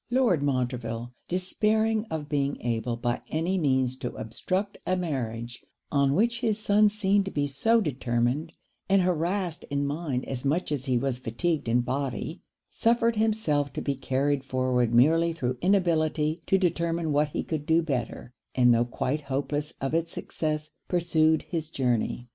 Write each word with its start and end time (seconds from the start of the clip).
Lord 0.09 0.41
Montreville, 0.41 1.13
despairing 1.27 2.05
of 2.05 2.27
being 2.27 2.59
able 2.61 2.97
by 2.97 3.21
any 3.29 3.59
means 3.59 3.95
to 3.97 4.15
obstruct 4.15 4.79
a 4.87 4.95
marriage 4.97 5.63
on 5.91 6.15
which 6.15 6.39
his 6.39 6.57
son 6.57 6.89
seemed 6.89 7.25
to 7.25 7.29
be 7.29 7.45
so 7.45 7.79
determined, 7.79 8.51
and 8.89 9.03
harrassed 9.03 9.63
in 9.65 9.85
mind 9.85 10.27
as 10.27 10.43
much 10.43 10.71
as 10.71 10.85
he 10.85 10.97
was 10.97 11.19
fatigued 11.19 11.67
in 11.67 11.81
body, 11.81 12.41
suffered 12.71 13.17
himself 13.17 13.71
to 13.73 13.81
be 13.83 13.93
carried 13.93 14.43
forward 14.43 14.91
merely 14.91 15.33
through 15.33 15.59
inability 15.61 16.41
to 16.47 16.57
determine 16.57 17.11
what 17.11 17.29
he 17.29 17.43
could 17.43 17.67
do 17.67 17.83
better; 17.83 18.33
and 18.55 18.73
though 18.73 18.85
quite 18.85 19.21
hopeless 19.29 19.75
of 19.79 19.93
it's 19.93 20.11
success, 20.11 20.71
pursued 20.87 21.43
his 21.43 21.69
journey. 21.69 22.27